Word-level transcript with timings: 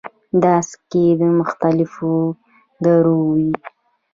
دا 0.43 0.55
سکې 0.69 1.05
د 1.19 1.23
مختلفو 1.39 2.13
دورو 2.83 3.17
وې 3.33 3.51